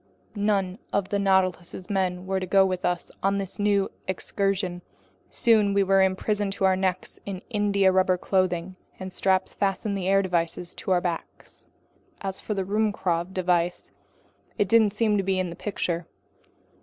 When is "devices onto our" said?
10.23-11.01